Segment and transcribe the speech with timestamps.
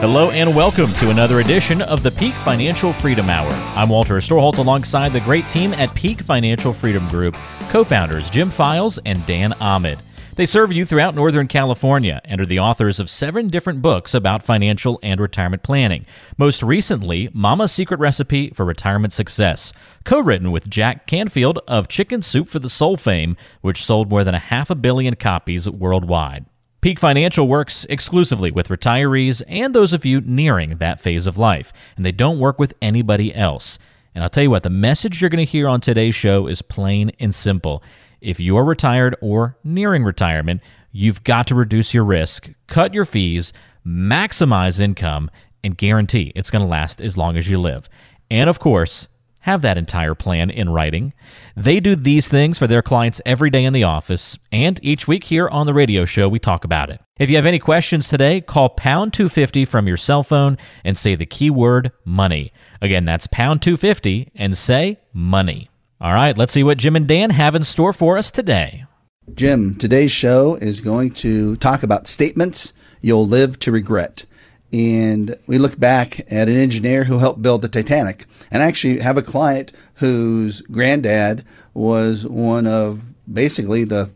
[0.00, 3.50] Hello and welcome to another edition of the Peak Financial Freedom Hour.
[3.74, 7.34] I'm Walter Storholt alongside the great team at Peak Financial Freedom Group,
[7.68, 9.98] co-founders Jim Files and Dan Ahmed.
[10.36, 14.44] They serve you throughout Northern California and are the authors of seven different books about
[14.44, 16.06] financial and retirement planning.
[16.36, 19.72] Most recently, Mama's Secret Recipe for Retirement Success,
[20.04, 24.22] co written with Jack Canfield of Chicken Soup for the Soul fame, which sold more
[24.22, 26.46] than a half a billion copies worldwide.
[26.80, 31.72] Peak Financial works exclusively with retirees and those of you nearing that phase of life,
[31.96, 33.80] and they don't work with anybody else.
[34.14, 36.62] And I'll tell you what, the message you're going to hear on today's show is
[36.62, 37.82] plain and simple.
[38.20, 40.60] If you are retired or nearing retirement,
[40.92, 43.52] you've got to reduce your risk, cut your fees,
[43.84, 45.32] maximize income,
[45.64, 47.88] and guarantee it's going to last as long as you live.
[48.30, 49.08] And of course,
[49.48, 51.14] have that entire plan in writing.
[51.56, 55.24] They do these things for their clients every day in the office, and each week
[55.24, 57.00] here on the radio show, we talk about it.
[57.18, 61.14] If you have any questions today, call pound 250 from your cell phone and say
[61.14, 62.52] the keyword money.
[62.82, 65.70] Again, that's pound 250 and say money.
[65.98, 68.84] All right, let's see what Jim and Dan have in store for us today.
[69.32, 74.26] Jim, today's show is going to talk about statements you'll live to regret
[74.72, 79.00] and we look back at an engineer who helped build the Titanic, and I actually
[79.00, 83.02] have a client whose granddad was one of
[83.32, 84.10] basically the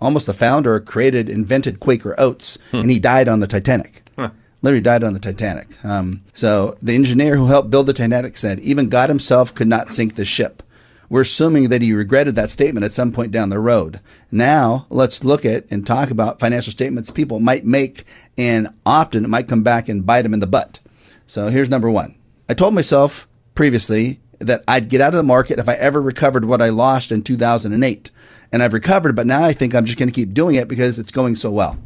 [0.00, 2.78] almost the founder, created, invented Quaker Oats, hmm.
[2.78, 4.02] and he died on the Titanic.
[4.16, 4.30] Huh.
[4.62, 5.68] Literally died on the Titanic.
[5.84, 9.90] Um, so the engineer who helped build the Titanic said, even God himself could not
[9.90, 10.62] sink the ship.
[11.08, 14.00] We're assuming that he regretted that statement at some point down the road.
[14.30, 18.04] Now, let's look at and talk about financial statements people might make,
[18.36, 20.80] and often it might come back and bite them in the butt.
[21.26, 22.16] So here's number one.
[22.48, 26.44] I told myself previously that I'd get out of the market if I ever recovered
[26.44, 28.10] what I lost in 2008.
[28.52, 30.98] And I've recovered, but now I think I'm just going to keep doing it because
[30.98, 31.78] it's going so well.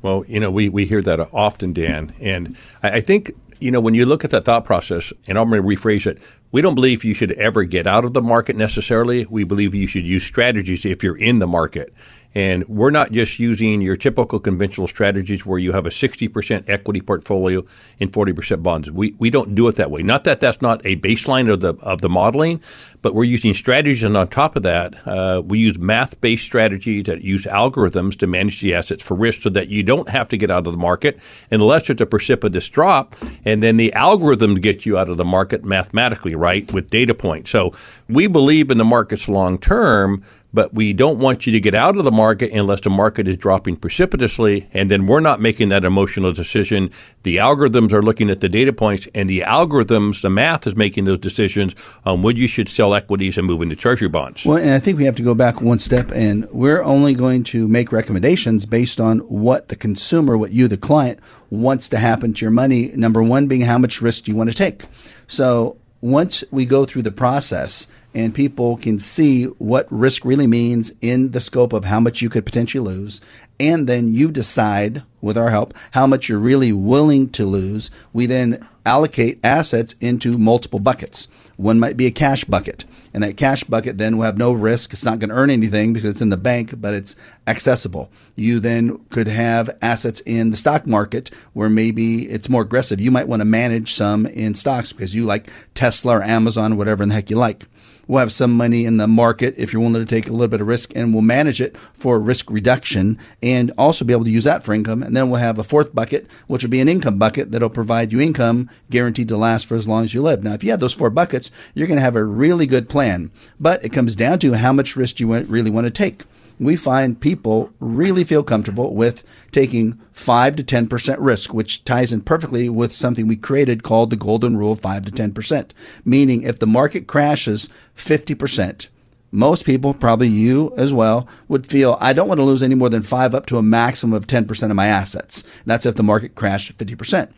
[0.00, 2.12] Well, you know, we, we hear that often, Dan.
[2.20, 5.50] And I, I think, you know, when you look at that thought process, and I'm
[5.50, 6.18] going to rephrase it,
[6.50, 9.26] we don't believe you should ever get out of the market necessarily.
[9.26, 11.92] We believe you should use strategies if you're in the market.
[12.34, 17.00] And we're not just using your typical conventional strategies where you have a 60% equity
[17.00, 17.64] portfolio
[18.00, 18.90] and 40% bonds.
[18.90, 20.02] We, we don't do it that way.
[20.02, 22.60] Not that that's not a baseline of the, of the modeling,
[23.02, 24.02] but we're using strategies.
[24.02, 28.26] And on top of that, uh, we use math based strategies that use algorithms to
[28.26, 30.78] manage the assets for risk so that you don't have to get out of the
[30.78, 31.18] market
[31.50, 33.16] unless it's a precipitous drop.
[33.44, 37.50] And then the algorithm gets you out of the market mathematically, right, with data points.
[37.50, 37.72] So
[38.08, 40.22] we believe in the markets long term
[40.52, 43.36] but we don't want you to get out of the market unless the market is
[43.36, 44.68] dropping precipitously.
[44.72, 46.90] And then we're not making that emotional decision.
[47.22, 51.04] The algorithms are looking at the data points, and the algorithms, the math is making
[51.04, 54.44] those decisions on when you should sell equities and moving to treasury bonds.
[54.44, 57.44] Well, and I think we have to go back one step, and we're only going
[57.44, 61.20] to make recommendations based on what the consumer, what you, the client,
[61.50, 62.90] wants to happen to your money.
[62.94, 64.82] Number one being how much risk do you want to take.
[65.28, 70.92] So once we go through the process and people can see what risk really means
[71.00, 73.20] in the scope of how much you could potentially lose,
[73.58, 78.26] and then you decide with our help how much you're really willing to lose, we
[78.26, 81.28] then allocate assets into multiple buckets.
[81.58, 82.84] One might be a cash bucket.
[83.12, 84.92] And that cash bucket then will have no risk.
[84.92, 88.12] It's not going to earn anything because it's in the bank, but it's accessible.
[88.36, 93.00] You then could have assets in the stock market where maybe it's more aggressive.
[93.00, 97.04] You might want to manage some in stocks because you like Tesla or Amazon, whatever
[97.04, 97.66] the heck you like.
[98.08, 100.60] We'll have some money in the market if you're willing to take a little bit
[100.60, 104.44] of risk, and we'll manage it for risk reduction and also be able to use
[104.44, 105.02] that for income.
[105.02, 108.10] And then we'll have a fourth bucket, which will be an income bucket that'll provide
[108.10, 110.42] you income guaranteed to last for as long as you live.
[110.42, 113.30] Now, if you have those four buckets, you're going to have a really good plan.
[113.60, 116.24] But it comes down to how much risk you really want to take
[116.58, 122.20] we find people really feel comfortable with taking 5 to 10% risk, which ties in
[122.20, 126.04] perfectly with something we created called the golden rule of 5 to 10%.
[126.04, 128.88] Meaning, if the market crashes 50%,
[129.30, 132.88] most people, probably you as well, would feel I don't want to lose any more
[132.88, 135.62] than 5 up to a maximum of 10% of my assets.
[135.66, 137.30] That's if the market crashed 50%.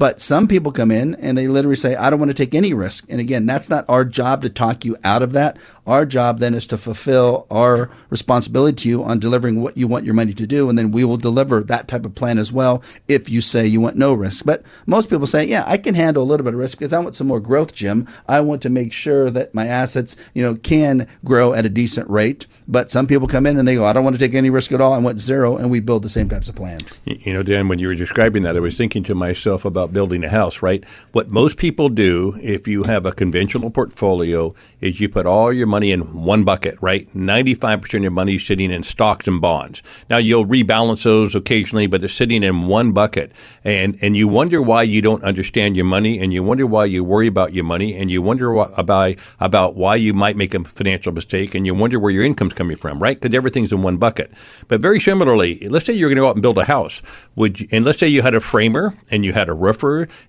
[0.00, 2.72] But some people come in and they literally say, I don't want to take any
[2.72, 3.04] risk.
[3.10, 5.58] And again, that's not our job to talk you out of that.
[5.86, 10.06] Our job then is to fulfill our responsibility to you on delivering what you want
[10.06, 10.70] your money to do.
[10.70, 13.82] And then we will deliver that type of plan as well if you say you
[13.82, 14.46] want no risk.
[14.46, 16.98] But most people say, yeah, I can handle a little bit of risk because I
[16.98, 18.08] want some more growth, Jim.
[18.26, 22.08] I want to make sure that my assets, you know, can grow at a decent
[22.08, 22.46] rate.
[22.66, 24.72] But some people come in and they go, I don't want to take any risk
[24.72, 24.94] at all.
[24.94, 25.58] I want zero.
[25.58, 26.98] And we build the same types of plans.
[27.04, 30.24] You know, Dan, when you were describing that, I was thinking to myself about building
[30.24, 30.84] a house, right?
[31.12, 35.66] What most people do if you have a conventional portfolio is you put all your
[35.66, 37.08] money in one bucket, right?
[37.14, 39.82] 95% of your money is sitting in stocks and bonds.
[40.08, 43.32] Now, you'll rebalance those occasionally, but they're sitting in one bucket.
[43.64, 47.04] And, and you wonder why you don't understand your money, and you wonder why you
[47.04, 51.12] worry about your money, and you wonder about, about why you might make a financial
[51.12, 53.20] mistake, and you wonder where your income's coming from, right?
[53.20, 54.32] Because everything's in one bucket.
[54.68, 57.02] But very similarly, let's say you're going to go out and build a house,
[57.36, 59.54] would you, and let's say you had a framer and you had a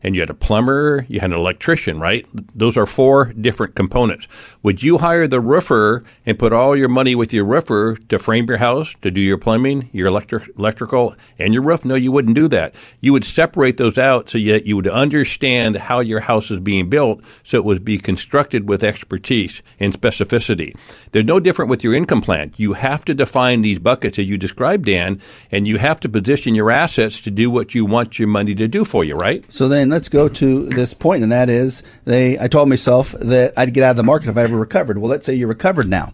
[0.04, 2.26] and you had a plumber, you had an electrician, right?
[2.56, 4.28] Those are four different components.
[4.64, 8.46] Would you hire the roofer and put all your money with your roofer to frame
[8.48, 11.86] your house, to do your plumbing, your electric, electrical, and your roof?
[11.86, 12.74] No, you wouldn't do that.
[13.00, 16.90] You would separate those out so that you would understand how your house is being
[16.90, 20.76] built so it would be constructed with expertise and specificity.
[21.12, 22.54] They're no different with your income plan.
[22.58, 25.22] You have to define these buckets as you described, Dan,
[25.52, 28.68] and you have to position your assets to do what you want your money to
[28.68, 29.31] do for you, right?
[29.50, 32.38] So then let's go to this point, and that is they.
[32.40, 34.98] I told myself that I'd get out of the market if I ever recovered.
[34.98, 36.14] Well, let's say you're recovered now.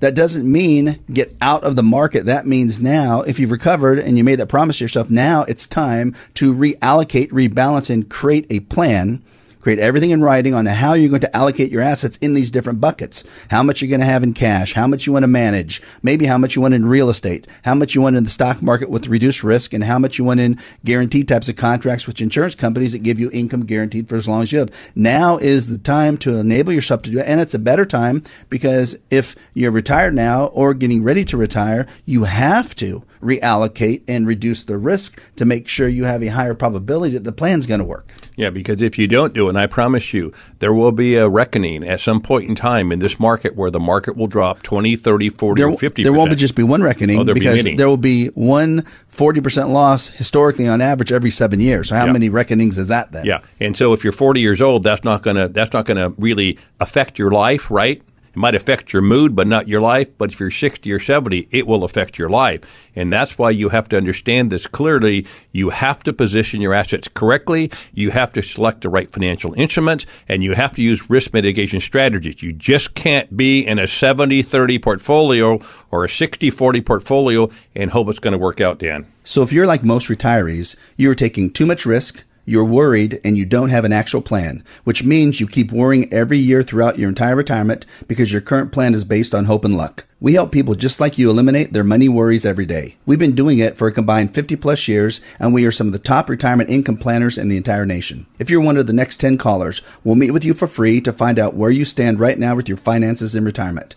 [0.00, 2.26] That doesn't mean get out of the market.
[2.26, 5.66] That means now, if you've recovered and you made that promise to yourself, now it's
[5.66, 9.22] time to reallocate, rebalance, and create a plan
[9.66, 12.80] create everything in writing on how you're going to allocate your assets in these different
[12.80, 13.44] buckets.
[13.50, 16.24] How much you're going to have in cash, how much you want to manage, maybe
[16.24, 18.90] how much you want in real estate, how much you want in the stock market
[18.90, 22.54] with reduced risk, and how much you want in guaranteed types of contracts with insurance
[22.54, 24.92] companies that give you income guaranteed for as long as you live.
[24.94, 27.26] Now is the time to enable yourself to do it.
[27.26, 31.88] And it's a better time because if you're retired now or getting ready to retire,
[32.04, 36.54] you have to reallocate and reduce the risk to make sure you have a higher
[36.54, 38.06] probability that the plan's going to work.
[38.36, 41.28] Yeah, because if you don't do it, and I promise you, there will be a
[41.28, 44.96] reckoning at some point in time in this market where the market will drop 20,
[44.96, 47.40] 30, 40, there, or 50 There won't be just be one reckoning Oh, there'll be
[47.40, 51.88] because there will be one 40% loss historically on average every seven years.
[51.88, 52.12] So how Yeah.
[52.12, 53.24] many reckonings is that then?
[53.24, 56.58] Yeah, and so if you're 40 years old, that's not gonna that's not gonna really
[56.78, 58.02] affect your life, right?
[58.36, 60.08] It might affect your mood, but not your life.
[60.18, 62.90] But if you're 60 or 70, it will affect your life.
[62.94, 65.26] And that's why you have to understand this clearly.
[65.52, 67.70] You have to position your assets correctly.
[67.94, 71.80] You have to select the right financial instruments, and you have to use risk mitigation
[71.80, 72.42] strategies.
[72.42, 75.58] You just can't be in a 70 30 portfolio
[75.90, 79.06] or a 60 40 portfolio and hope it's going to work out, Dan.
[79.24, 83.36] So if you're like most retirees, you are taking too much risk, you're worried, and
[83.36, 87.08] you don't have an actual plan, which means you keep worrying every year throughout your
[87.08, 90.06] entire retirement because your current plan is based on hope and luck.
[90.20, 92.96] We help people just like you eliminate their money worries every day.
[93.04, 95.92] We've been doing it for a combined 50 plus years, and we are some of
[95.92, 98.26] the top retirement income planners in the entire nation.
[98.38, 101.12] If you're one of the next 10 callers, we'll meet with you for free to
[101.12, 103.96] find out where you stand right now with your finances in retirement.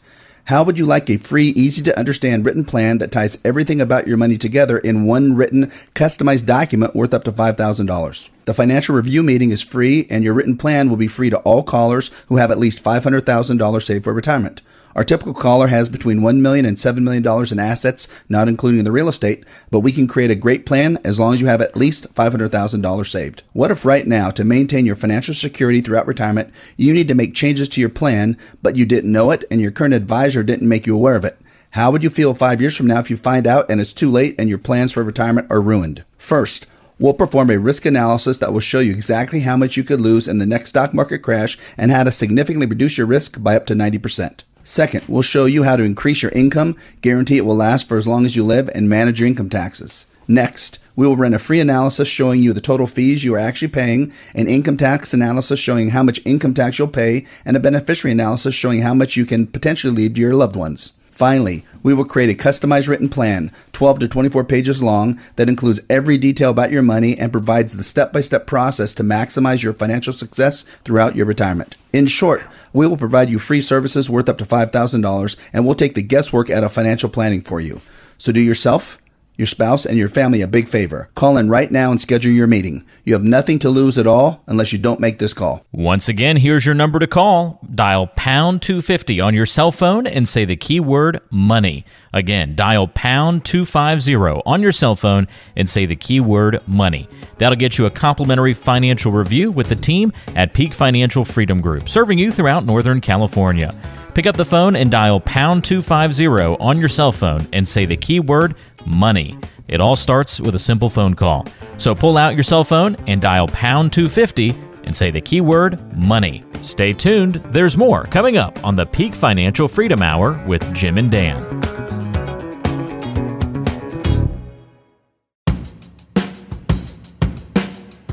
[0.49, 4.07] How would you like a free, easy to understand written plan that ties everything about
[4.07, 8.29] your money together in one written, customized document worth up to $5,000?
[8.49, 11.61] The financial review meeting is free, and your written plan will be free to all
[11.61, 14.63] callers who have at least $500,000 saved for retirement.
[14.95, 18.91] Our typical caller has between $1 million and $7 million in assets, not including the
[18.91, 21.77] real estate, but we can create a great plan as long as you have at
[21.77, 23.43] least $500,000 saved.
[23.53, 27.35] What if right now, to maintain your financial security throughout retirement, you need to make
[27.35, 30.87] changes to your plan, but you didn't know it and your current advisor didn't make
[30.87, 31.37] you aware of it?
[31.73, 34.09] How would you feel five years from now if you find out and it's too
[34.09, 36.03] late and your plans for retirement are ruined?
[36.17, 36.65] First,
[36.99, 40.27] We'll perform a risk analysis that will show you exactly how much you could lose
[40.27, 43.65] in the next stock market crash and how to significantly reduce your risk by up
[43.67, 44.43] to 90%.
[44.65, 48.05] Second, we'll show you how to increase your income, guarantee it will last for as
[48.05, 50.07] long as you live, and manage your income taxes.
[50.27, 53.69] Next, we will run a free analysis showing you the total fees you are actually
[53.69, 58.11] paying, an income tax analysis showing how much income tax you'll pay, and a beneficiary
[58.11, 60.98] analysis showing how much you can potentially leave to your loved ones.
[61.19, 65.81] Finally, we will create a customized written plan, 12 to 24 pages long, that includes
[65.89, 69.73] every detail about your money and provides the step by step process to maximize your
[69.73, 71.75] financial success throughout your retirement.
[71.91, 75.95] In short, we will provide you free services worth up to $5,000 and we'll take
[75.95, 77.81] the guesswork out of financial planning for you.
[78.17, 78.97] So do yourself,
[79.39, 81.09] your spouse, and your family a big favor.
[81.15, 82.85] Call in right now and schedule your meeting.
[83.05, 85.63] You have nothing to lose at all unless you don't make this call.
[85.71, 87.65] Once again, here's your number to call.
[87.73, 91.85] Dial pound 250 on your cell phone and say the keyword money.
[92.13, 97.07] Again, dial pound 250 on your cell phone and say the keyword money.
[97.37, 101.87] That'll get you a complimentary financial review with the team at Peak Financial Freedom Group,
[101.87, 103.71] serving you throughout Northern California.
[104.19, 106.27] Pick up the phone and dial pound 250
[106.59, 108.53] on your cell phone and say the keyword
[108.85, 109.37] money.
[109.69, 111.45] It all starts with a simple phone call.
[111.77, 116.43] So pull out your cell phone and dial pound 250 and say the keyword money.
[116.59, 121.09] Stay tuned, there's more coming up on the Peak Financial Freedom Hour with Jim and
[121.09, 121.88] Dan.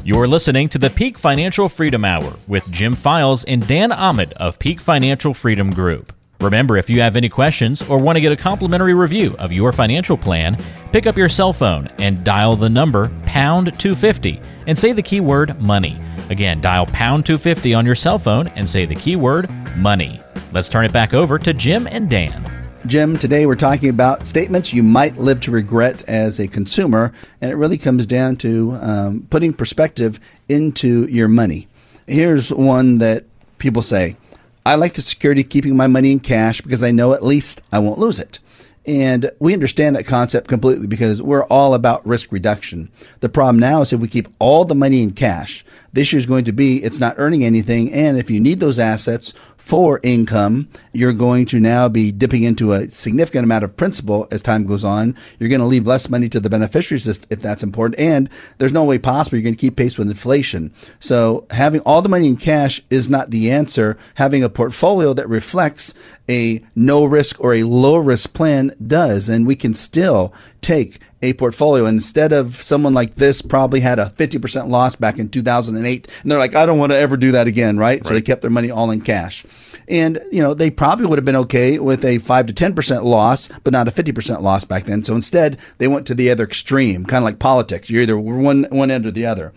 [0.06, 4.56] You're listening to the Peak Financial Freedom Hour with Jim Files and Dan Ahmed of
[4.56, 6.12] Peak Financial Freedom Group.
[6.40, 9.72] Remember, if you have any questions or want to get a complimentary review of your
[9.72, 14.92] financial plan, pick up your cell phone and dial the number pound 250 and say
[14.92, 15.98] the keyword money.
[16.30, 20.20] Again, dial pound 250 on your cell phone and say the keyword money.
[20.52, 22.65] Let's turn it back over to Jim and Dan.
[22.86, 27.50] Jim, today we're talking about statements you might live to regret as a consumer, and
[27.50, 31.66] it really comes down to um, putting perspective into your money.
[32.06, 33.24] Here's one that
[33.58, 34.16] people say
[34.64, 37.60] I like the security of keeping my money in cash because I know at least
[37.72, 38.38] I won't lose it.
[38.86, 42.90] And we understand that concept completely because we're all about risk reduction.
[43.20, 46.26] The problem now is if we keep all the money in cash, this issue is
[46.26, 47.92] going to be it's not earning anything.
[47.92, 52.72] And if you need those assets for income, you're going to now be dipping into
[52.72, 55.16] a significant amount of principal as time goes on.
[55.38, 57.98] You're going to leave less money to the beneficiaries if, if that's important.
[57.98, 60.72] And there's no way possible you're going to keep pace with inflation.
[61.00, 63.96] So having all the money in cash is not the answer.
[64.16, 69.28] Having a portfolio that reflects a no risk or a low risk plan does.
[69.28, 71.86] And we can still take a portfolio.
[71.86, 76.38] Instead of someone like this probably had a 50% loss back in 2008, and they're
[76.38, 77.86] like, I don't want to ever do that again, right?
[77.86, 78.06] right?
[78.06, 79.44] So they kept their money all in cash.
[79.88, 83.48] And, you know, they probably would have been okay with a 5 to 10% loss,
[83.62, 85.04] but not a 50% loss back then.
[85.04, 87.88] So instead, they went to the other extreme, kind of like politics.
[87.88, 89.52] You're either one, one end or the other.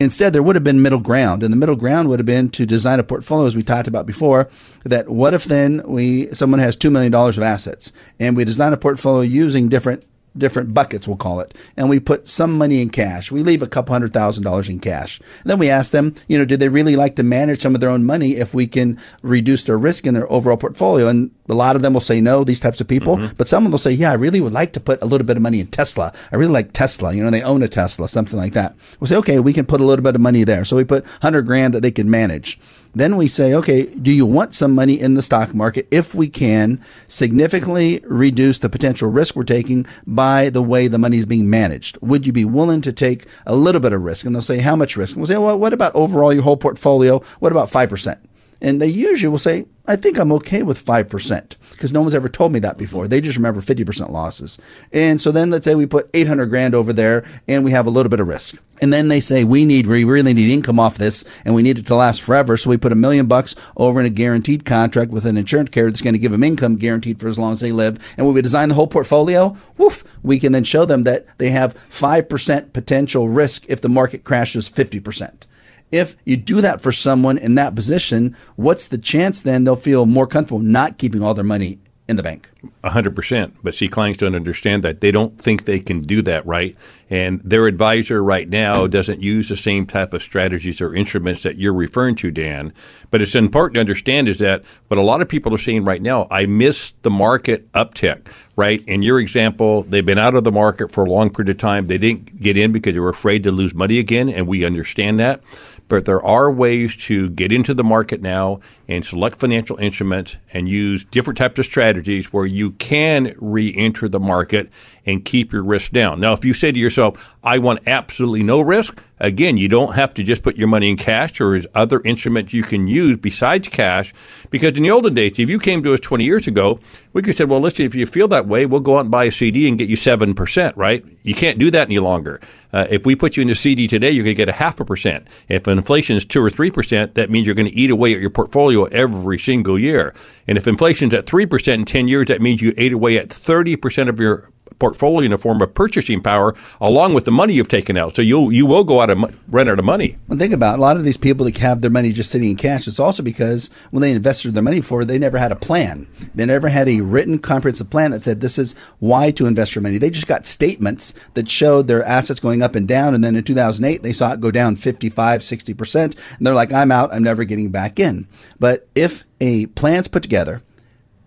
[0.00, 2.64] Instead, there would have been middle ground, and the middle ground would have been to
[2.64, 4.48] design a portfolio, as we talked about before.
[4.84, 8.72] That what if then we someone has two million dollars of assets, and we design
[8.72, 10.06] a portfolio using different
[10.38, 13.30] different buckets, we'll call it, and we put some money in cash.
[13.32, 15.20] We leave a couple hundred thousand dollars in cash.
[15.20, 17.80] And then we ask them, you know, do they really like to manage some of
[17.80, 21.08] their own money if we can reduce their risk in their overall portfolio?
[21.08, 23.36] And a lot of them will say no, these types of people, mm-hmm.
[23.36, 25.42] but some will say, yeah, I really would like to put a little bit of
[25.42, 26.12] money in Tesla.
[26.32, 27.12] I really like Tesla.
[27.12, 28.74] You know, they own a Tesla, something like that.
[29.00, 30.64] We'll say, okay, we can put a little bit of money there.
[30.64, 32.58] So we put 100 grand that they can manage.
[32.98, 36.28] Then we say, okay, do you want some money in the stock market if we
[36.28, 41.48] can significantly reduce the potential risk we're taking by the way the money is being
[41.48, 41.96] managed?
[42.02, 44.26] Would you be willing to take a little bit of risk?
[44.26, 45.14] And they'll say, how much risk?
[45.14, 47.20] And we'll say, well, what about overall your whole portfolio?
[47.38, 48.18] What about 5%?
[48.60, 52.28] And they usually will say, I think I'm okay with 5% because no one's ever
[52.28, 53.08] told me that before.
[53.08, 54.58] They just remember 50% losses.
[54.92, 57.90] And so then let's say we put 800 grand over there and we have a
[57.90, 58.60] little bit of risk.
[58.82, 61.78] And then they say we need, we really need income off this and we need
[61.78, 62.58] it to last forever.
[62.58, 65.90] So we put a million bucks over in a guaranteed contract with an insurance carrier
[65.90, 68.14] that's going to give them income guaranteed for as long as they live.
[68.18, 71.48] And when we design the whole portfolio, woof, we can then show them that they
[71.48, 75.46] have 5% potential risk if the market crashes 50%
[75.90, 80.06] if you do that for someone in that position, what's the chance then they'll feel
[80.06, 81.78] more comfortable not keeping all their money
[82.08, 82.48] in the bank?
[82.84, 83.54] hundred percent.
[83.62, 85.00] But see, clients don't understand that.
[85.00, 86.76] They don't think they can do that right.
[87.10, 91.56] And their advisor right now doesn't use the same type of strategies or instruments that
[91.56, 92.72] you're referring to, Dan.
[93.10, 96.02] But it's important to understand is that what a lot of people are saying right
[96.02, 98.82] now, I miss the market uptick, right?
[98.86, 101.86] In your example, they've been out of the market for a long period of time.
[101.86, 105.20] They didn't get in because they were afraid to lose money again, and we understand
[105.20, 105.42] that.
[105.88, 110.68] But there are ways to get into the market now and select financial instruments and
[110.68, 114.70] use different types of strategies where you can re enter the market
[115.04, 116.20] and keep your risk down.
[116.20, 120.12] Now, if you say to yourself, I want absolutely no risk, again, you don't have
[120.14, 124.12] to just put your money in cash or other instruments you can use besides cash.
[124.50, 126.78] Because in the olden days, if you came to us 20 years ago,
[127.12, 129.24] we could say, well, listen, if you feel that way, we'll go out and buy
[129.24, 131.04] a CD and get you 7%, right?
[131.22, 132.40] You can't do that any longer.
[132.72, 134.78] Uh, if we put you in a CD today, you're going to get a half
[134.78, 135.26] a percent.
[135.48, 138.30] If inflation is 2 or 3%, that means you're going to eat away at your
[138.30, 140.14] portfolio every single year.
[140.46, 143.28] And if inflation is at 3% in 10 years, that means you ate away at
[143.28, 147.68] 30% of your portfolio in the form of purchasing power along with the money you've
[147.68, 148.16] taken out.
[148.16, 150.16] So you'll, you will go out and run out of money.
[150.28, 150.78] Well, think about it.
[150.78, 152.86] a lot of these people that have their money just sitting in cash.
[152.86, 156.06] It's also because when they invested their money before, they never had a plan.
[156.34, 159.82] They never had a written comprehensive plan that said this is why to invest your
[159.82, 159.98] money.
[159.98, 163.14] They just got statements that showed their assets going up and down.
[163.14, 166.36] And then in 2008, they saw it go down 55, 60%.
[166.36, 167.12] And they're like, I'm out.
[167.12, 168.26] I'm never getting back in.
[168.58, 170.62] But if a plan's put together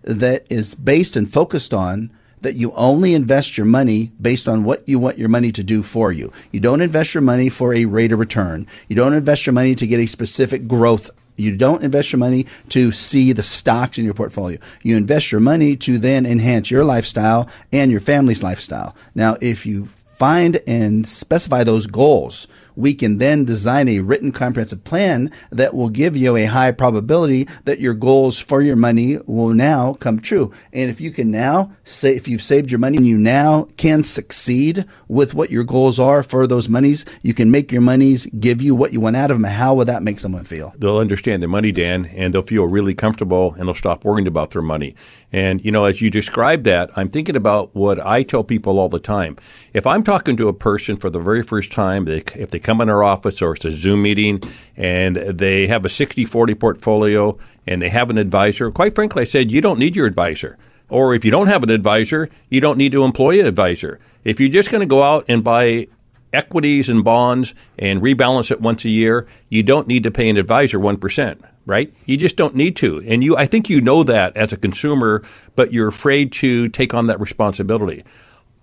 [0.02, 4.88] that is based and focused on that you only invest your money based on what
[4.88, 6.30] you want your money to do for you.
[6.50, 8.66] You don't invest your money for a rate of return.
[8.88, 12.44] You don't invest your money to get a specific growth you don't invest your money
[12.68, 14.58] to see the stocks in your portfolio.
[14.82, 18.94] You invest your money to then enhance your lifestyle and your family's lifestyle.
[19.14, 24.84] Now, if you find and specify those goals, we can then design a written comprehensive
[24.84, 29.54] plan that will give you a high probability that your goals for your money will
[29.54, 30.52] now come true.
[30.72, 34.02] And if you can now say, if you've saved your money and you now can
[34.02, 38.60] succeed with what your goals are for those monies, you can make your monies give
[38.60, 39.44] you what you want out of them.
[39.44, 40.72] How will that make someone feel?
[40.78, 44.50] They'll understand their money, Dan, and they'll feel really comfortable and they'll stop worrying about
[44.50, 44.94] their money.
[45.32, 48.88] And, you know, as you describe that, I'm thinking about what I tell people all
[48.88, 49.36] the time.
[49.72, 52.88] If I'm talking to a person for the very first time, if they come in
[52.88, 54.40] our office or it's a Zoom meeting
[54.76, 59.24] and they have a 60 40 portfolio and they have an advisor, quite frankly, I
[59.24, 60.58] said, you don't need your advisor.
[60.88, 63.98] Or if you don't have an advisor, you don't need to employ an advisor.
[64.24, 65.88] If you're just going to go out and buy
[66.32, 70.36] equities and bonds and rebalance it once a year, you don't need to pay an
[70.36, 71.92] advisor 1%, right?
[72.06, 73.02] You just don't need to.
[73.06, 75.22] And you I think you know that as a consumer,
[75.56, 78.04] but you're afraid to take on that responsibility.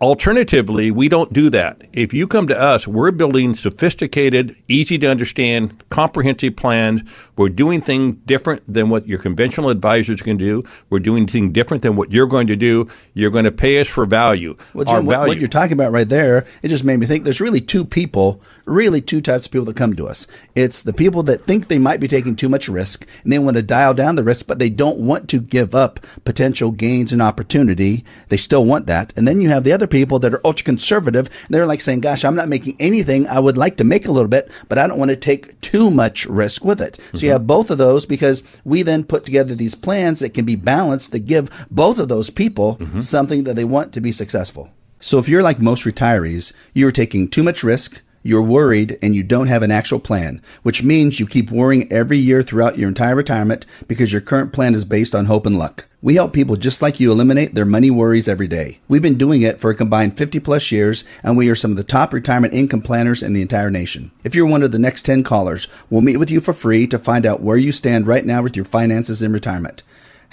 [0.01, 1.81] Alternatively, we don't do that.
[1.91, 7.01] If you come to us, we're building sophisticated, easy to understand, comprehensive plans.
[7.35, 10.63] We're doing things different than what your conventional advisors can do.
[10.89, 12.87] We're doing things different than what you're going to do.
[13.13, 14.55] You're going to pay us for value.
[14.73, 15.27] Well, Jim, what, value.
[15.27, 18.41] what you're talking about right there, it just made me think there's really two people,
[18.63, 20.27] really two types of people that come to us.
[20.55, 23.57] It's the people that think they might be taking too much risk and they want
[23.57, 27.21] to dial down the risk, but they don't want to give up potential gains and
[27.21, 28.05] opportunity.
[28.29, 29.11] They still want that.
[29.17, 31.29] And then you have the other people that are ultra conservative.
[31.49, 33.27] They're like saying, gosh, I'm not making anything.
[33.27, 35.91] I would like to make a little bit, but I don't want to take too
[35.91, 36.93] much risk with it.
[36.93, 37.17] Mm-hmm.
[37.17, 37.33] So you mm-hmm.
[37.33, 41.11] have both of those because we then put together these plans that can be balanced
[41.11, 43.01] that give both of those people mm-hmm.
[43.01, 44.71] something that they want to be successful.
[44.99, 49.23] So if you're like most retirees, you're taking too much risk, you're worried and you
[49.23, 53.15] don't have an actual plan, which means you keep worrying every year throughout your entire
[53.15, 55.87] retirement because your current plan is based on hope and luck.
[56.01, 58.79] We help people just like you eliminate their money worries every day.
[58.87, 61.77] We've been doing it for a combined 50 plus years, and we are some of
[61.77, 64.11] the top retirement income planners in the entire nation.
[64.23, 66.97] If you're one of the next 10 callers, we'll meet with you for free to
[66.97, 69.83] find out where you stand right now with your finances in retirement.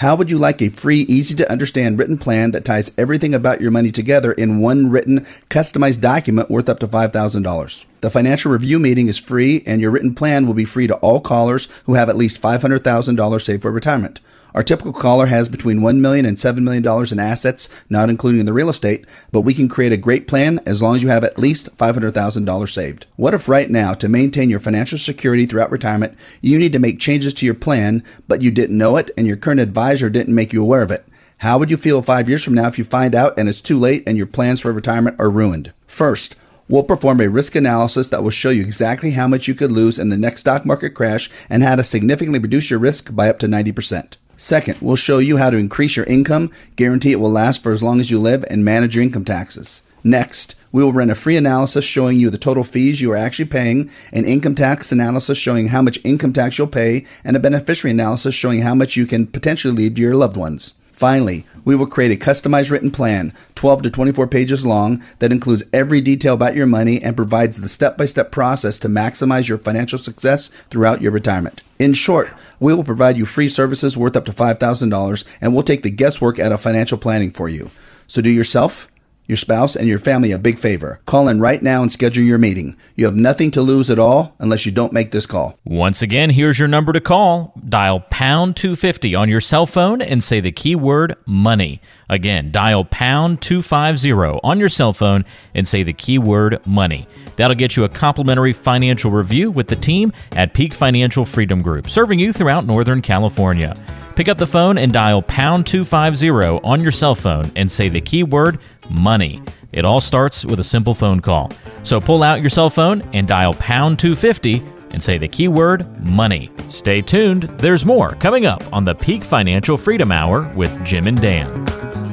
[0.01, 3.63] How would you like a free, easy to understand written plan that ties everything about
[3.63, 7.85] your money together in one written, customized document worth up to $5,000?
[8.03, 11.23] The financial review meeting is free, and your written plan will be free to all
[11.23, 14.21] callers who have at least $500,000 saved for retirement.
[14.57, 18.55] Our typical caller has between $1 million and $7 million in assets, not including the
[18.55, 21.39] real estate, but we can create a great plan as long as you have at
[21.39, 23.05] least $500,000 saved.
[23.17, 26.99] What if right now, to maintain your financial security throughout retirement, you need to make
[26.99, 30.55] changes to your plan, but you didn't know it and your current advisor didn't make
[30.55, 31.07] you aware of it?
[31.39, 33.79] How would you feel five years from now if you find out and it's too
[33.79, 35.75] late and your plans for retirement are ruined?
[35.87, 36.35] First,
[36.69, 40.01] We'll perform a risk analysis that will show you exactly how much you could lose
[40.01, 43.39] in the next stock market crash and how to significantly reduce your risk by up
[43.39, 44.17] to 90%.
[44.37, 47.83] Second, we'll show you how to increase your income, guarantee it will last for as
[47.83, 49.83] long as you live, and manage your income taxes.
[50.05, 53.47] Next, we will run a free analysis showing you the total fees you are actually
[53.47, 57.93] paying, an income tax analysis showing how much income tax you'll pay, and a beneficiary
[57.93, 60.75] analysis showing how much you can potentially leave to your loved ones.
[60.97, 65.63] Finally, we will create a customized written plan, 12 to 24 pages long, that includes
[65.71, 69.59] every detail about your money and provides the step by step process to maximize your
[69.59, 71.61] financial success throughout your retirement.
[71.79, 72.31] In short,
[72.61, 76.39] we will provide you free services worth up to $5,000 and we'll take the guesswork
[76.39, 77.71] out of financial planning for you.
[78.07, 78.91] So do yourself
[79.27, 81.01] your spouse, and your family a big favor.
[81.07, 82.77] Call in right now and schedule your meeting.
[82.95, 85.59] You have nothing to lose at all unless you don't make this call.
[85.65, 87.53] Once again, here's your number to call.
[87.69, 91.81] Dial pound 250 on your cell phone and say the keyword money.
[92.09, 94.13] Again, dial pound 250
[94.45, 97.09] on your cell phone and say the keyword money.
[97.37, 101.91] That'll get you a complimentary financial review with the team at Peak Financial Freedom Group,
[101.91, 103.75] serving you throughout Northern California.
[104.15, 106.31] Pick up the phone and dial pound 250
[106.65, 109.43] on your cell phone and say the keyword money.
[109.73, 111.53] It all starts with a simple phone call.
[111.83, 116.51] So pull out your cell phone and dial pound 250 and say the keyword money.
[116.69, 121.21] Stay tuned, there's more coming up on the Peak Financial Freedom Hour with Jim and
[121.21, 122.06] Dan.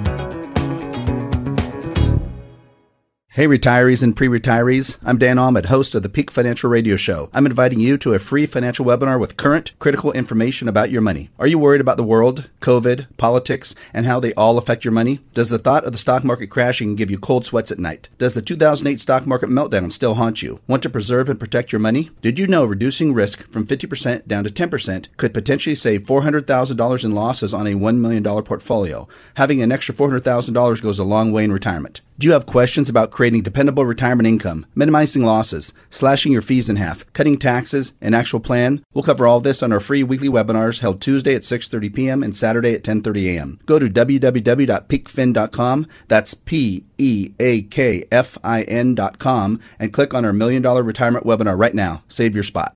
[3.36, 5.00] Hey, retirees and pre retirees.
[5.04, 7.32] I'm Dan Ahmed, host of the Peak Financial Radio Show.
[7.34, 11.32] I'm inviting you to a free financial webinar with current, critical information about your money.
[11.40, 15.22] Are you worried about the world, COVID, politics, and how they all affect your money?
[15.34, 18.08] Does the thought of the stock market crashing give you cold sweats at night?
[18.20, 20.60] Does the 2008 stock market meltdown still haunt you?
[20.68, 22.12] Want to preserve and protect your money?
[22.22, 27.16] Did you know reducing risk from 50% down to 10% could potentially save $400,000 in
[27.16, 29.08] losses on a $1 million portfolio?
[29.38, 32.02] Having an extra $400,000 goes a long way in retirement.
[32.20, 36.76] Do you have questions about creating dependable retirement income, minimizing losses, slashing your fees in
[36.76, 38.84] half, cutting taxes, an actual plan?
[38.94, 42.22] We'll cover all this on our free weekly webinars held Tuesday at 6:30 p.m.
[42.22, 43.60] and Saturday at 10:30 a.m.
[43.66, 45.88] Go to www.peakfin.com.
[46.10, 51.26] That's P E A K F I N.com and click on our million dollar retirement
[51.26, 52.04] webinar right now.
[52.10, 52.76] Save your spot.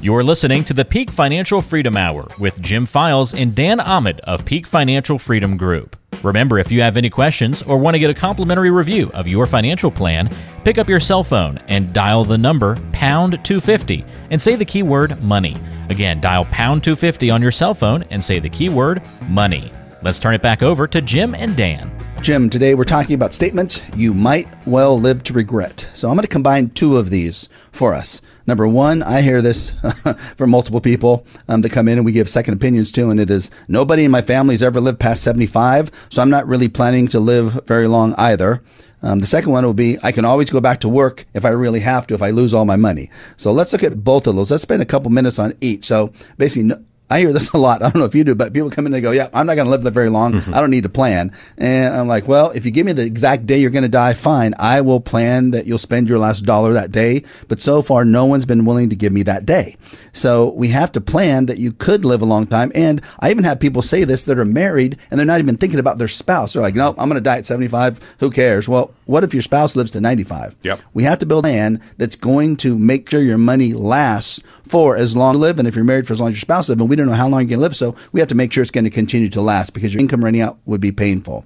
[0.00, 4.46] You're listening to the Peak Financial Freedom Hour with Jim Files and Dan Ahmed of
[4.46, 5.96] Peak Financial Freedom Group.
[6.24, 9.44] Remember, if you have any questions or want to get a complimentary review of your
[9.44, 10.30] financial plan,
[10.64, 15.22] pick up your cell phone and dial the number pound 250 and say the keyword
[15.22, 15.54] money.
[15.90, 19.70] Again, dial pound 250 on your cell phone and say the keyword money.
[20.02, 21.90] Let's turn it back over to Jim and Dan.
[22.22, 25.88] Jim, today we're talking about statements you might well live to regret.
[25.92, 28.22] So I'm going to combine two of these for us.
[28.46, 29.72] Number one, I hear this
[30.36, 33.30] from multiple people um, that come in and we give second opinions to, and it
[33.30, 37.08] is nobody in my family has ever lived past 75, so I'm not really planning
[37.08, 38.62] to live very long either.
[39.02, 41.50] Um, the second one will be I can always go back to work if I
[41.50, 43.10] really have to, if I lose all my money.
[43.36, 44.50] So let's look at both of those.
[44.50, 45.84] Let's spend a couple minutes on each.
[45.84, 46.74] So basically,
[47.10, 47.82] I hear this a lot.
[47.82, 49.46] I don't know if you do, but people come in and they go, "Yeah, I'm
[49.46, 50.34] not going to live there very long.
[50.34, 50.54] Mm-hmm.
[50.54, 53.46] I don't need to plan." And I'm like, "Well, if you give me the exact
[53.46, 54.54] day you're going to die, fine.
[54.58, 58.24] I will plan that you'll spend your last dollar that day." But so far, no
[58.26, 59.76] one's been willing to give me that day.
[60.12, 62.72] So we have to plan that you could live a long time.
[62.74, 65.80] And I even have people say this that are married and they're not even thinking
[65.80, 66.52] about their spouse.
[66.52, 68.16] They're like, "No, I'm going to die at 75.
[68.20, 70.56] Who cares?" Well, what if your spouse lives to 95?
[70.62, 70.80] Yep.
[70.94, 74.96] We have to build a plan that's going to make sure your money lasts for
[74.96, 75.58] as long as you live.
[75.58, 77.12] And if you're married for as long as your spouse lives, and we don't know
[77.12, 78.90] how long you're going to live, so we have to make sure it's going to
[78.90, 81.44] continue to last because your income running out would be painful.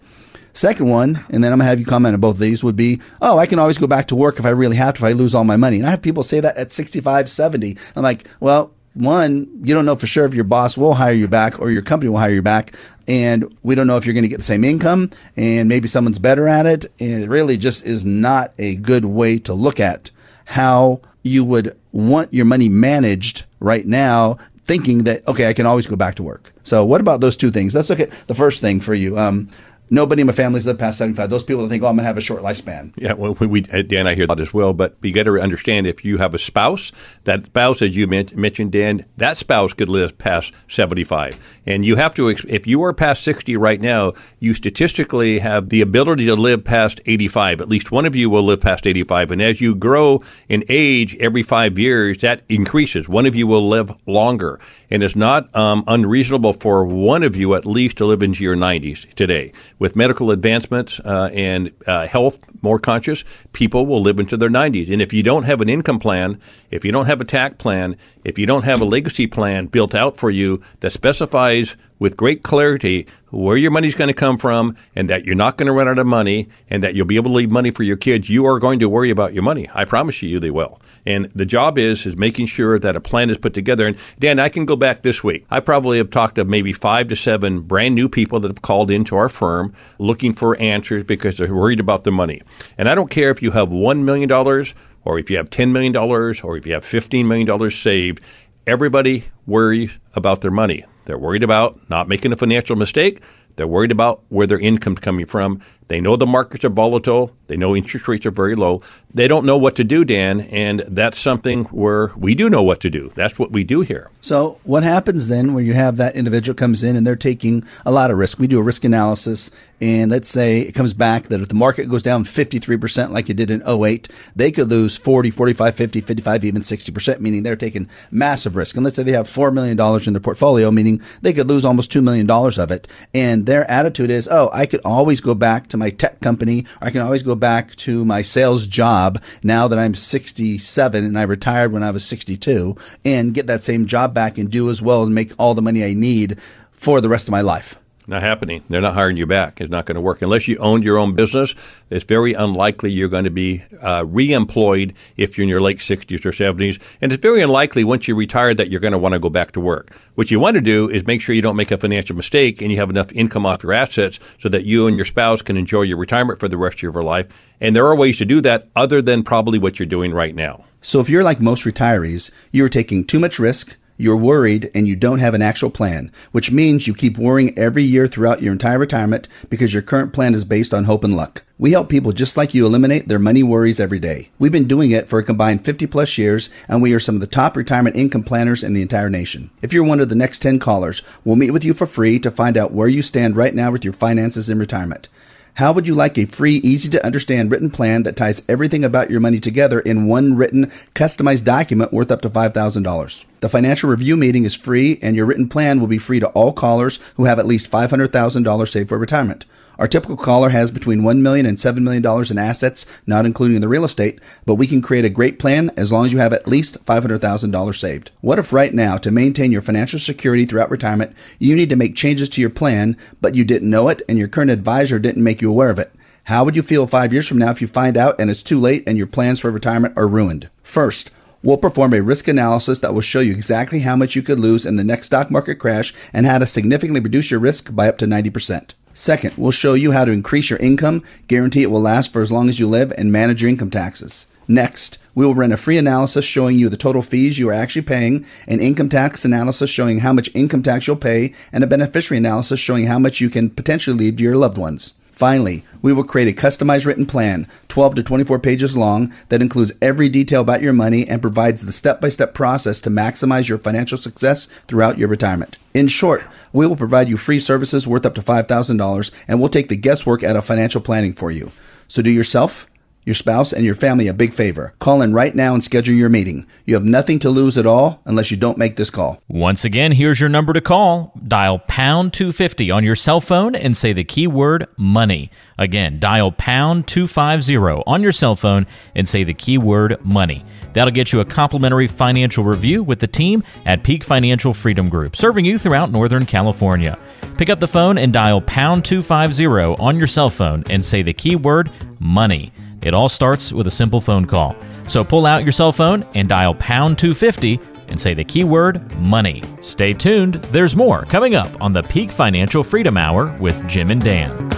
[0.53, 3.01] Second one, and then I'm gonna have you comment on both of these, would be,
[3.23, 5.13] oh, I can always go back to work if I really have to, if I
[5.13, 5.77] lose all my money.
[5.79, 7.77] And I have people say that at 65, 70.
[7.95, 11.29] I'm like, well, one, you don't know for sure if your boss will hire you
[11.29, 12.75] back or your company will hire you back.
[13.07, 16.19] And we don't know if you're going to get the same income and maybe someone's
[16.19, 16.87] better at it.
[16.99, 20.11] And it really just is not a good way to look at
[20.47, 25.87] how you would want your money managed right now, thinking that, okay, I can always
[25.87, 26.53] go back to work.
[26.63, 27.75] So, what about those two things?
[27.75, 29.19] Let's look at the first thing for you.
[29.19, 29.49] Um,
[29.91, 31.31] Nobody in my family's lived past 75.
[31.31, 32.93] Those people that think, oh, I'm going to have a short lifespan.
[32.97, 34.73] Yeah, well, we, Dan, I hear that as well.
[34.73, 36.93] But you got to understand if you have a spouse,
[37.25, 41.59] that spouse, as you mentioned, Dan, that spouse could live past 75.
[41.67, 45.81] And you have to, if you are past 60 right now, you statistically have the
[45.81, 47.61] ability to live past 85.
[47.61, 49.31] At least one of you will live past 85.
[49.31, 53.09] And as you grow in age every five years, that increases.
[53.09, 54.61] One of you will live longer.
[54.91, 58.57] And it's not um, unreasonable for one of you at least to live into your
[58.57, 64.37] 90s today with medical advancements uh, and uh, health more conscious, people will live into
[64.37, 64.91] their 90s.
[64.93, 67.97] And if you don't have an income plan, if you don't have a tax plan,
[68.25, 72.43] if you don't have a legacy plan built out for you that specifies with great
[72.43, 75.89] clarity where your money's going to come from and that you're not going to run
[75.89, 78.47] out of money and that you'll be able to leave money for your kids, you
[78.47, 79.69] are going to worry about your money.
[79.75, 80.81] I promise you, they will.
[81.05, 83.87] And the job is is making sure that a plan is put together.
[83.87, 85.47] And Dan, I can go back this week.
[85.51, 88.91] I probably have talked to maybe five to seven brand new people that have called
[88.91, 92.43] into our firm looking for answers because they're worried about their money.
[92.77, 95.97] And I don't care if you have $1 million or if you have $10 million
[95.97, 98.21] or if you have $15 million saved,
[98.67, 100.85] everybody worries about their money.
[101.09, 103.23] They're worried about not making a financial mistake.
[103.57, 105.63] They're worried about where their income's coming from.
[105.89, 107.33] They know the markets are volatile.
[107.49, 108.81] They know interest rates are very low.
[109.13, 112.81] They don't know what to do, Dan, and that's something where we do know what
[112.81, 113.11] to do.
[113.15, 114.11] That's what we do here.
[114.21, 117.91] So, what happens then when you have that individual comes in and they're taking a
[117.91, 118.39] lot of risk?
[118.39, 121.89] We do a risk analysis, and let's say it comes back that if the market
[121.89, 126.45] goes down 53% like it did in 08, they could lose 40, 45, 50, 55,
[126.45, 128.77] even 60%, meaning they're taking massive risk.
[128.77, 131.91] And let's say they have $4 million in their portfolio, meaning they could lose almost
[131.91, 132.89] $2 million of it.
[133.15, 136.89] And their attitude is, oh, I could always go back to my tech company, or
[136.89, 141.23] I can always go back to my sales job now that I'm 67 and I
[141.23, 145.03] retired when I was 62 and get that same job back and do as well
[145.03, 146.41] and make all the money I need
[146.73, 147.79] for the rest of my life.
[148.09, 148.63] Not happening.
[148.71, 149.61] They're not hiring you back.
[149.61, 150.23] It's not going to work.
[150.23, 151.55] Unless you owned your own business,
[151.91, 155.81] it's very unlikely you're going to be uh, re employed if you're in your late
[155.81, 156.81] 60s or 70s.
[157.03, 159.53] And it's very unlikely once you're retired that you're going to want to go back
[159.53, 159.95] to work.
[160.15, 162.73] What you want to do is make sure you don't make a financial mistake and
[162.73, 165.83] you have enough income off your assets so that you and your spouse can enjoy
[165.83, 167.27] your retirement for the rest of your life.
[167.61, 170.65] And there are ways to do that other than probably what you're doing right now.
[170.81, 174.89] So if you're like most retirees, you are taking too much risk you're worried and
[174.89, 178.53] you don't have an actual plan, which means you keep worrying every year throughout your
[178.53, 181.43] entire retirement because your current plan is based on hope and luck.
[181.59, 184.31] We help people just like you eliminate their money worries every day.
[184.39, 187.21] We've been doing it for a combined 50 plus years, and we are some of
[187.21, 189.51] the top retirement income planners in the entire nation.
[189.61, 192.31] If you're one of the next 10 callers, we'll meet with you for free to
[192.31, 195.09] find out where you stand right now with your finances in retirement.
[195.55, 199.11] How would you like a free, easy to understand written plan that ties everything about
[199.11, 203.25] your money together in one written, customized document worth up to $5,000?
[203.41, 206.53] The financial review meeting is free, and your written plan will be free to all
[206.53, 209.47] callers who have at least $500,000 saved for retirement.
[209.79, 213.69] Our typical caller has between $1 million and $7 million in assets, not including the
[213.69, 216.49] real estate, but we can create a great plan as long as you have at
[216.49, 218.11] least $500,000 saved.
[218.23, 221.95] What if right now, to maintain your financial security throughout retirement, you need to make
[221.95, 225.41] changes to your plan, but you didn't know it and your current advisor didn't make
[225.41, 225.93] you aware of it?
[226.25, 228.59] How would you feel five years from now if you find out and it's too
[228.59, 230.51] late and your plans for retirement are ruined?
[230.63, 231.11] First,
[231.43, 234.67] We'll perform a risk analysis that will show you exactly how much you could lose
[234.67, 237.97] in the next stock market crash and how to significantly reduce your risk by up
[237.99, 238.75] to 90%.
[238.93, 242.33] Second, we'll show you how to increase your income, guarantee it will last for as
[242.33, 244.27] long as you live, and manage your income taxes.
[244.49, 247.83] Next, we will run a free analysis showing you the total fees you are actually
[247.83, 252.19] paying, an income tax analysis showing how much income tax you'll pay, and a beneficiary
[252.19, 254.95] analysis showing how much you can potentially leave to your loved ones.
[255.19, 259.73] Finally, we will create a customized written plan, 12 to 24 pages long, that includes
[259.83, 263.59] every detail about your money and provides the step by step process to maximize your
[263.59, 265.57] financial success throughout your retirement.
[265.75, 269.69] In short, we will provide you free services worth up to $5,000 and we'll take
[269.69, 271.51] the guesswork out of financial planning for you.
[271.89, 272.68] So do yourself
[273.09, 274.75] your spouse, and your family a big favor.
[274.79, 276.47] Call in right now and schedule your meeting.
[276.67, 279.21] You have nothing to lose at all unless you don't make this call.
[279.29, 281.19] Once again, here's your number to call.
[281.27, 285.31] Dial pound 250 on your cell phone and say the keyword money.
[285.57, 290.45] Again, dial pound 250 on your cell phone and say the keyword money.
[290.75, 295.17] That'll get you a complimentary financial review with the team at Peak Financial Freedom Group,
[295.17, 296.99] serving you throughout Northern California.
[297.39, 301.15] Pick up the phone and dial pound 250 on your cell phone and say the
[301.15, 302.53] keyword money.
[302.83, 304.57] It all starts with a simple phone call.
[304.89, 309.43] So pull out your cell phone and dial pound 250 and say the keyword money.
[309.61, 314.03] Stay tuned, there's more coming up on the Peak Financial Freedom Hour with Jim and
[314.03, 314.49] Dan.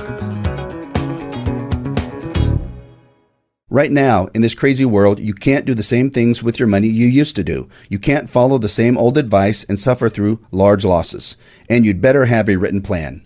[3.73, 6.89] Right now, in this crazy world, you can't do the same things with your money
[6.89, 7.69] you used to do.
[7.89, 11.37] You can't follow the same old advice and suffer through large losses.
[11.69, 13.23] And you'd better have a written plan.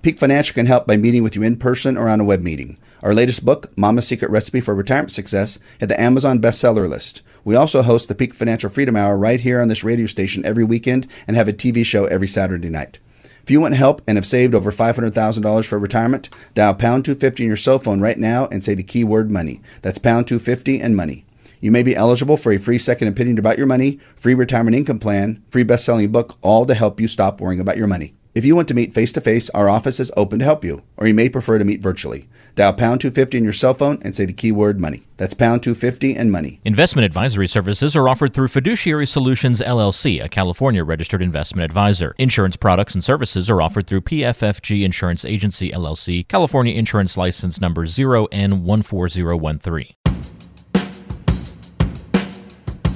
[0.00, 2.78] Peak Financial can help by meeting with you in person or on a web meeting.
[3.02, 7.22] Our latest book, Mama's Secret Recipe for Retirement Success, hit the Amazon bestseller list.
[7.44, 10.62] We also host the Peak Financial Freedom Hour right here on this radio station every
[10.62, 13.00] weekend and have a TV show every Saturday night.
[13.42, 17.48] If you want help and have saved over $500,000 for retirement, dial pound 250 on
[17.48, 19.60] your cell phone right now and say the keyword money.
[19.82, 21.24] That's pound 250 and money.
[21.60, 25.00] You may be eligible for a free second opinion about your money, free retirement income
[25.00, 28.14] plan, free best-selling book, all to help you stop worrying about your money.
[28.38, 30.84] If you want to meet face to face, our office is open to help you,
[30.96, 32.28] or you may prefer to meet virtually.
[32.54, 35.02] Dial pound 250 on your cell phone and say the keyword money.
[35.16, 36.60] That's pound 250 and money.
[36.64, 42.14] Investment advisory services are offered through Fiduciary Solutions LLC, a California registered investment advisor.
[42.16, 47.86] Insurance products and services are offered through PFFG Insurance Agency LLC, California Insurance License number
[47.86, 49.94] 0N14013.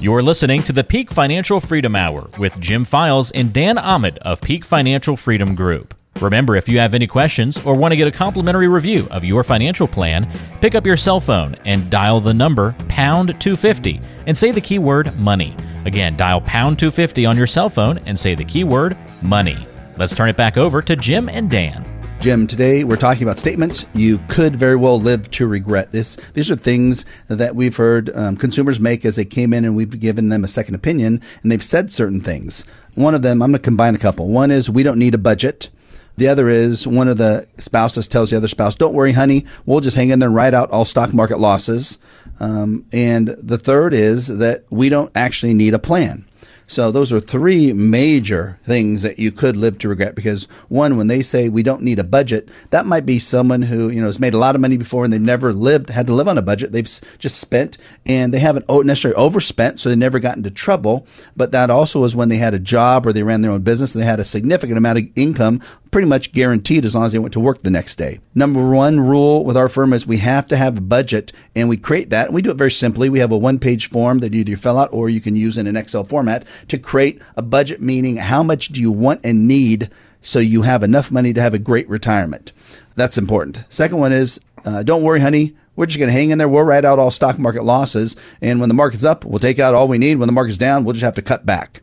[0.02, 4.40] You're listening to the Peak Financial Freedom Hour with Jim Files and Dan Ahmed of
[4.40, 5.94] Peak Financial Freedom Group.
[6.20, 9.44] Remember, if you have any questions or want to get a complimentary review of your
[9.44, 10.28] financial plan,
[10.60, 15.16] pick up your cell phone and dial the number pound 250 and say the keyword
[15.20, 15.54] money.
[15.84, 19.68] Again, dial pound 250 on your cell phone and say the keyword money.
[19.98, 22.01] Let's turn it back over to Jim and Dan.
[22.22, 25.90] Jim, today we're talking about statements you could very well live to regret.
[25.90, 29.74] This these are things that we've heard um, consumers make as they came in, and
[29.74, 32.64] we've given them a second opinion, and they've said certain things.
[32.94, 34.28] One of them, I'm going to combine a couple.
[34.28, 35.68] One is we don't need a budget.
[36.14, 39.80] The other is one of the spouses tells the other spouse, "Don't worry, honey, we'll
[39.80, 41.98] just hang in there and ride out all stock market losses."
[42.38, 46.24] Um, and the third is that we don't actually need a plan.
[46.72, 51.06] So those are three major things that you could live to regret because one, when
[51.06, 54.18] they say we don't need a budget, that might be someone who, you know, has
[54.18, 56.42] made a lot of money before and they've never lived, had to live on a
[56.42, 56.72] budget.
[56.72, 61.06] They've just spent and they haven't necessarily overspent, so they never got into trouble.
[61.36, 63.94] But that also was when they had a job or they ran their own business
[63.94, 67.18] and they had a significant amount of income pretty much guaranteed as long as they
[67.18, 68.18] went to work the next day.
[68.34, 71.76] Number one rule with our firm is we have to have a budget and we
[71.76, 72.28] create that.
[72.28, 73.10] And we do it very simply.
[73.10, 75.58] We have a one page form that you either fill out or you can use
[75.58, 79.46] in an Excel format to create a budget, meaning how much do you want and
[79.48, 82.52] need so you have enough money to have a great retirement.
[82.94, 83.64] That's important.
[83.68, 85.54] Second one is uh, don't worry, honey.
[85.74, 86.48] We're just going to hang in there.
[86.48, 88.36] We'll write out all stock market losses.
[88.42, 90.16] And when the market's up, we'll take out all we need.
[90.16, 91.82] When the market's down, we'll just have to cut back.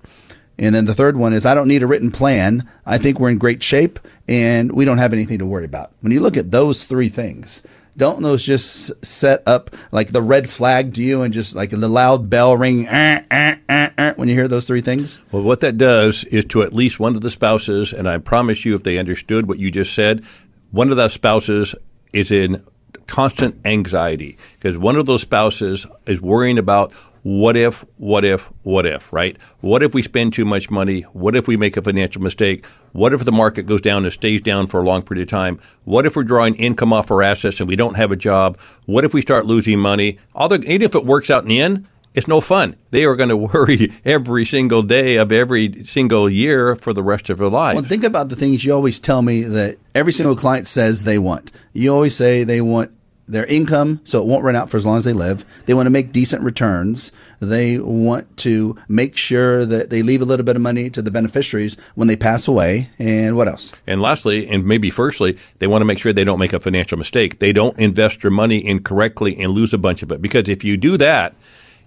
[0.60, 2.70] And then the third one is I don't need a written plan.
[2.86, 5.92] I think we're in great shape and we don't have anything to worry about.
[6.02, 7.63] When you look at those three things,
[7.99, 11.89] don't those just set up like the red flag to you and just like the
[11.89, 15.21] loud bell ring eh, eh, eh, when you hear those three things?
[15.31, 18.65] Well, what that does is to at least one of the spouses, and I promise
[18.65, 20.23] you, if they understood what you just said,
[20.71, 21.75] one of those spouses
[22.13, 22.63] is in
[23.07, 28.86] constant anxiety because one of those spouses is worrying about what if, what if, what
[28.86, 29.38] if, right?
[29.62, 31.01] What if we spend too much money?
[31.01, 32.65] What if we make a financial mistake?
[32.93, 35.60] What if the market goes down and stays down for a long period of time?
[35.84, 38.58] What if we're drawing income off our assets and we don't have a job?
[38.86, 40.17] What if we start losing money?
[40.34, 42.75] Although, even if it works out in the end, it's no fun.
[42.91, 47.29] They are going to worry every single day of every single year for the rest
[47.29, 47.75] of their life.
[47.75, 51.19] Well, think about the things you always tell me that every single client says they
[51.19, 51.51] want.
[51.73, 52.91] You always say they want
[53.32, 55.46] their income so it won't run out for as long as they live.
[55.65, 57.12] They want to make decent returns.
[57.39, 61.12] They want to make sure that they leave a little bit of money to the
[61.12, 62.89] beneficiaries when they pass away.
[63.00, 63.74] And what else?
[63.88, 66.98] And lastly, and maybe firstly, they want to make sure they don't make a financial
[66.98, 67.39] mistake.
[67.39, 70.22] They don't invest their money incorrectly and lose a bunch of it.
[70.22, 71.36] Because if you do that,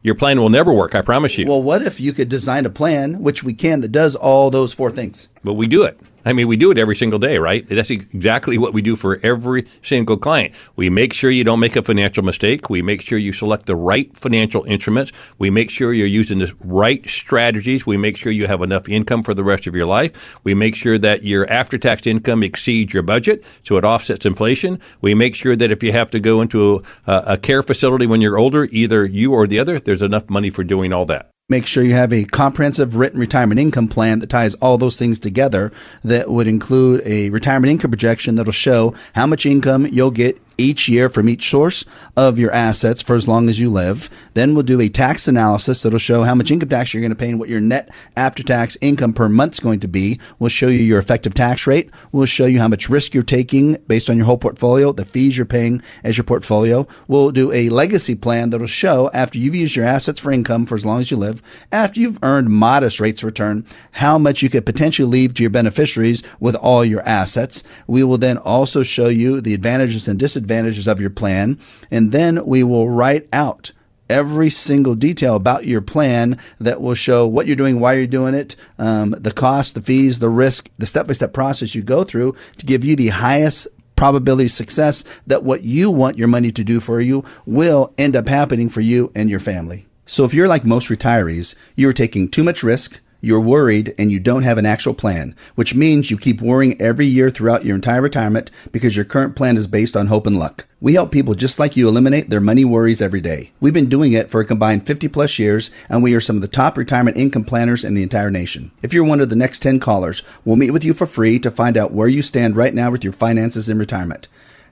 [0.03, 1.47] your plan will never work, I promise you.
[1.47, 4.75] Well, what if you could design a plan, which we can, that does all those
[4.75, 5.29] four things?
[5.45, 5.99] But we do it.
[6.25, 7.67] I mean, we do it every single day, right?
[7.69, 10.55] That's exactly what we do for every single client.
[10.77, 12.71] We make sure you don't make a financial mistake.
[12.71, 15.11] We make sure you select the right financial instruments.
[15.39, 17.87] We make sure you're using the right strategies.
[17.87, 20.39] We make sure you have enough income for the rest of your life.
[20.45, 24.81] We make sure that your after tax income exceeds your budget so it offsets inflation.
[25.01, 28.21] We make sure that if you have to go into a, a care facility when
[28.21, 31.67] you're older, either you or the other, there's enough money for doing all that make
[31.67, 35.71] sure you have a comprehensive written retirement income plan that ties all those things together
[36.03, 40.89] that would include a retirement income projection that'll show how much income you'll get each
[40.89, 41.85] year from each source
[42.17, 44.09] of your assets for as long as you live.
[44.35, 47.17] Then we'll do a tax analysis that'll show how much income tax you're going to
[47.17, 50.21] pay and what your net after tax income per month is going to be.
[50.39, 51.91] We'll show you your effective tax rate.
[52.13, 55.37] We'll show you how much risk you're taking based on your whole portfolio, the fees
[55.37, 56.87] you're paying as your portfolio.
[57.09, 60.75] We'll do a legacy plan that'll show after you've used your assets for income for
[60.75, 64.51] as long as you live, after you've earned modest rates of return, how much you
[64.51, 67.83] could potentially leave to your beneficiaries with all your assets.
[67.87, 71.59] We will then also show you the advantages and disadvantages advantages of your plan,
[71.91, 73.73] and then we will write out
[74.11, 78.35] every single detail about your plan that will show what you're doing, why you're doing
[78.35, 82.05] it, um, the cost, the fees, the risk, the step by step process you go
[82.05, 86.65] through to give you the highest probability success that what you want your money to
[86.65, 89.87] do for you will end up happening for you and your family.
[90.05, 94.11] So if you're like most retirees, you are taking too much risk you're worried and
[94.11, 97.77] you don't have an actual plan, which means you keep worrying every year throughout your
[97.77, 100.67] entire retirement because your current plan is based on hope and luck.
[100.81, 103.53] We help people just like you eliminate their money worries every day.
[103.61, 106.43] We've been doing it for a combined 50 plus years, and we are some of
[106.43, 108.73] the top retirement income planners in the entire nation.
[108.83, 111.53] If you're one of the next 10 callers, we'll meet with you for free to
[111.53, 114.27] find out where you stand right now with your finances in retirement.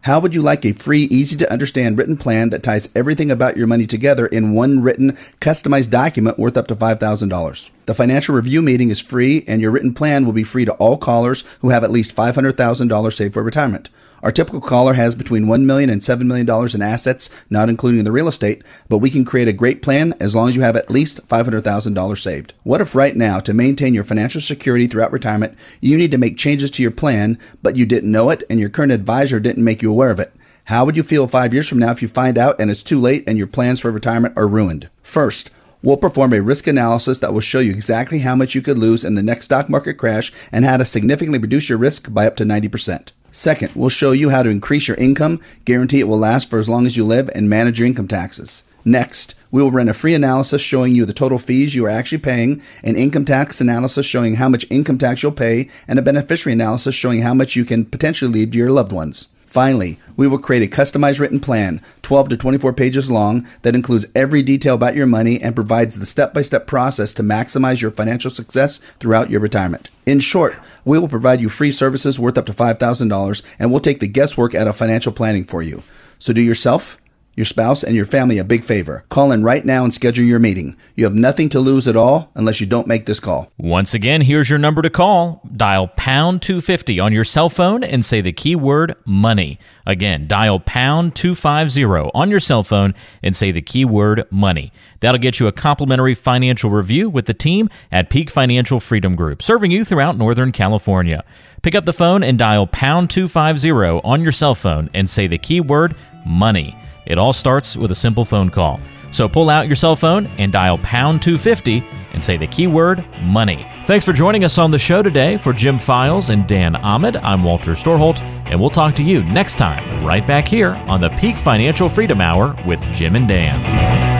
[0.05, 3.59] How would you like a free, easy to understand written plan that ties everything about
[3.59, 7.71] your money together in one written, customized document worth up to $5,000?
[7.85, 10.97] The financial review meeting is free, and your written plan will be free to all
[10.97, 13.91] callers who have at least $500,000 saved for retirement.
[14.23, 18.13] Our typical caller has between $1 million and $7 million in assets, not including the
[18.13, 20.91] real estate, but we can create a great plan as long as you have at
[20.91, 22.55] least $500,000 saved.
[22.63, 26.37] What if right now, to maintain your financial security throughout retirement, you need to make
[26.37, 29.83] changes to your plan, but you didn't know it and your current advisor didn't make
[29.83, 30.33] you aware of it?
[30.65, 33.01] How would you feel five years from now if you find out and it's too
[33.01, 34.89] late and your plans for retirement are ruined?
[35.03, 35.51] First,
[35.83, 39.03] We'll perform a risk analysis that will show you exactly how much you could lose
[39.03, 42.37] in the next stock market crash and how to significantly reduce your risk by up
[42.37, 43.13] to 90%.
[43.33, 46.69] Second, we'll show you how to increase your income, guarantee it will last for as
[46.69, 48.65] long as you live, and manage your income taxes.
[48.85, 52.19] Next, we will run a free analysis showing you the total fees you are actually
[52.19, 56.55] paying, an income tax analysis showing how much income tax you'll pay, and a beneficiary
[56.55, 59.29] analysis showing how much you can potentially leave to your loved ones.
[59.51, 64.07] Finally, we will create a customized written plan, 12 to 24 pages long, that includes
[64.15, 67.91] every detail about your money and provides the step by step process to maximize your
[67.91, 69.91] financial success throughout your retirement.
[70.07, 73.99] In short, we will provide you free services worth up to $5,000 and we'll take
[73.99, 75.83] the guesswork out of financial planning for you.
[76.21, 77.00] So do yourself
[77.37, 79.05] your spouse, and your family a big favor.
[79.09, 80.77] Call in right now and schedule your meeting.
[80.95, 83.51] You have nothing to lose at all unless you don't make this call.
[83.57, 85.41] Once again, here's your number to call.
[85.57, 89.59] Dial pound 250 on your cell phone and say the keyword money.
[89.87, 94.73] Again, dial pound 250 on your cell phone and say the keyword money.
[95.01, 99.43] That'll get you a complimentary financial review with the team at Peak Financial Freedom Group,
[99.43, 101.25] serving you throughout Northern California.
[101.63, 103.71] Pick up the phone and dial pound 250
[104.05, 105.95] on your cell phone and say the keyword
[106.27, 106.77] money.
[107.07, 108.81] It all starts with a simple phone call.
[109.13, 113.67] So pull out your cell phone and dial pound 250 and say the keyword money.
[113.85, 115.37] Thanks for joining us on the show today.
[115.37, 118.21] For Jim Files and Dan Ahmed, I'm Walter Storholt,
[118.51, 122.21] and we'll talk to you next time right back here on the Peak Financial Freedom
[122.21, 124.20] Hour with Jim and Dan.